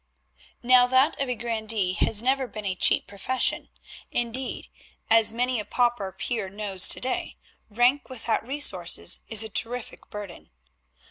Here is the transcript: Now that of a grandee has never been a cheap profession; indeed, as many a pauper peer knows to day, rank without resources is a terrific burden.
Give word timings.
Now 0.63 0.87
that 0.87 1.21
of 1.21 1.29
a 1.29 1.35
grandee 1.35 1.93
has 1.93 2.23
never 2.23 2.47
been 2.47 2.65
a 2.65 2.73
cheap 2.73 3.05
profession; 3.05 3.69
indeed, 4.09 4.67
as 5.11 5.31
many 5.31 5.59
a 5.59 5.63
pauper 5.65 6.11
peer 6.11 6.49
knows 6.49 6.87
to 6.87 6.99
day, 6.99 7.37
rank 7.69 8.09
without 8.09 8.43
resources 8.43 9.21
is 9.27 9.43
a 9.43 9.47
terrific 9.49 10.09
burden. 10.09 10.49